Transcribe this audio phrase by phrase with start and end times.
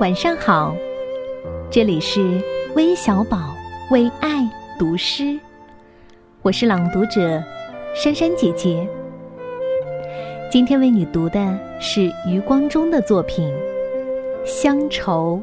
[0.00, 0.74] 晚上好，
[1.70, 2.40] 这里是
[2.74, 3.54] 微小宝
[3.90, 4.48] 为爱
[4.78, 5.38] 读诗，
[6.40, 7.44] 我是朗读者
[7.94, 8.88] 珊珊姐姐。
[10.50, 11.38] 今天为你读的
[11.78, 13.52] 是余光中的作品
[14.46, 15.38] 《乡愁》。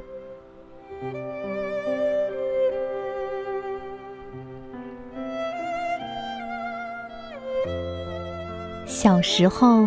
[8.87, 9.85] 小时候，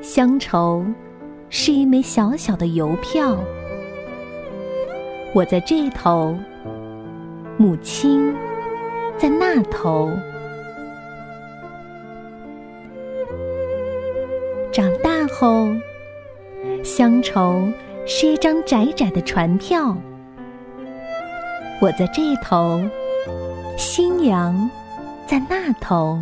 [0.00, 0.82] 乡愁。
[1.54, 3.36] 是一枚小小的邮票，
[5.34, 6.34] 我在这头，
[7.58, 8.34] 母亲
[9.18, 10.10] 在那头。
[14.72, 15.68] 长大后，
[16.82, 17.62] 乡愁
[18.06, 19.94] 是一张窄窄的船票，
[21.82, 22.80] 我在这头，
[23.76, 24.70] 新娘
[25.26, 26.18] 在那头。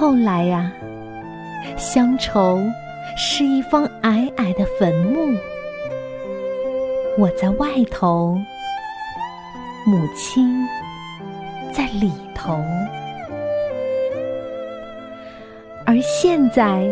[0.00, 0.72] 后来呀，
[1.76, 2.58] 乡愁
[3.18, 5.36] 是一方矮矮的坟墓，
[7.18, 8.34] 我在外头，
[9.84, 10.66] 母亲
[11.70, 12.58] 在里头。
[15.84, 16.88] 而现在，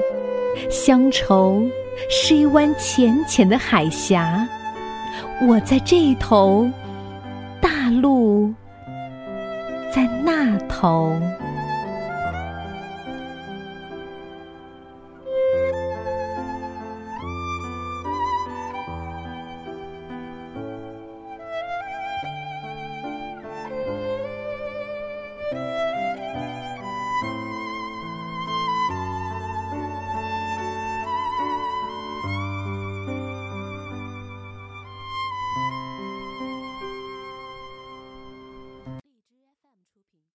[0.69, 1.63] 乡愁
[2.11, 4.47] 是一湾浅浅的海峡，
[5.49, 6.69] 我在这头，
[7.59, 8.53] 大陆
[9.91, 11.19] 在那头。